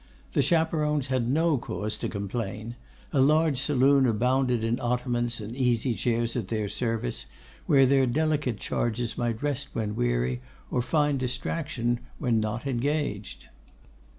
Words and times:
The 0.33 0.41
chaperons 0.41 1.09
had 1.09 1.29
no 1.31 1.59
cause 1.59 1.95
to 1.97 2.09
complain. 2.09 2.75
A 3.13 3.21
large 3.21 3.59
saloon 3.59 4.07
abounded 4.07 4.63
in 4.63 4.79
ottomans 4.79 5.39
and 5.39 5.55
easy 5.55 5.93
chairs 5.93 6.35
at 6.35 6.47
their 6.47 6.67
service, 6.69 7.27
where 7.67 7.85
their 7.85 8.07
delicate 8.07 8.57
charges 8.59 9.15
might 9.15 9.43
rest 9.43 9.67
when 9.73 9.95
weary, 9.95 10.41
or 10.71 10.81
find 10.81 11.19
distraction 11.19 11.99
when 12.17 12.39
not 12.39 12.65
engaged. 12.65 13.45